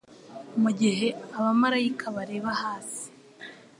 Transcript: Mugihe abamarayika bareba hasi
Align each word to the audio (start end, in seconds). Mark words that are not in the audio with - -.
Mugihe 0.61 1.07
abamarayika 1.37 2.05
bareba 2.15 2.51
hasi 2.61 3.05